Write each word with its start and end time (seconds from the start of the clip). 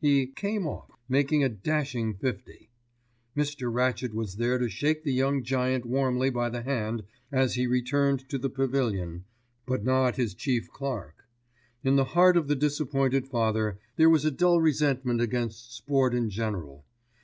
He 0.00 0.28
"came 0.28 0.66
off," 0.66 0.92
making 1.10 1.44
a 1.44 1.50
dashing 1.50 2.14
fifty. 2.14 2.70
Mr. 3.36 3.70
Rachett 3.70 4.14
was 4.14 4.36
there 4.36 4.56
to 4.56 4.70
shake 4.70 5.02
the 5.04 5.12
young 5.12 5.42
giant 5.42 5.84
warmly 5.84 6.30
by 6.30 6.48
the 6.48 6.62
hand 6.62 7.02
as 7.30 7.52
he 7.52 7.66
returned 7.66 8.26
to 8.30 8.38
the 8.38 8.48
pavilion, 8.48 9.26
but 9.66 9.84
not 9.84 10.16
his 10.16 10.32
chief 10.32 10.70
clerk. 10.70 11.26
In 11.82 11.96
the 11.96 12.04
heart 12.16 12.38
of 12.38 12.48
the 12.48 12.56
disappointed 12.56 13.26
father 13.28 13.78
there 13.96 14.08
was 14.08 14.24
a 14.24 14.30
dull 14.30 14.58
resentment 14.58 15.20
against 15.20 15.76
sport 15.76 16.14
in 16.14 16.30
general. 16.30 16.86